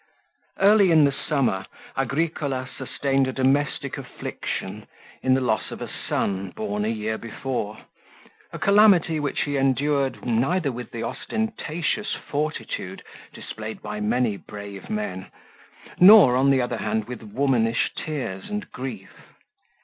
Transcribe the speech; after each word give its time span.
29 0.57 0.71
Early 0.73 0.91
in 0.91 1.05
the 1.05 1.11
summer 1.29 1.65
Agricola 1.95 2.67
sustained 2.75 3.27
a 3.27 3.31
domestic 3.31 3.99
affliction 3.99 4.87
in 5.21 5.35
the 5.35 5.41
loss 5.41 5.69
of 5.69 5.79
a 5.79 5.87
son 5.87 6.49
born 6.55 6.83
a 6.85 6.87
year 6.87 7.19
before, 7.19 7.77
a 8.51 8.57
calamity 8.57 9.19
which 9.19 9.41
he 9.41 9.57
endured, 9.57 10.25
neither 10.25 10.71
with 10.71 10.89
the 10.89 11.03
ostentatious 11.03 12.15
fortitude 12.15 13.03
displayed 13.31 13.79
by 13.83 13.99
many 13.99 14.37
brave 14.37 14.89
men, 14.89 15.27
nor, 15.99 16.35
on 16.35 16.49
the 16.49 16.63
other 16.63 16.77
hand, 16.77 17.07
with 17.07 17.21
womanish 17.21 17.91
tears 17.95 18.49
and 18.49 18.71
grief. 18.71 19.11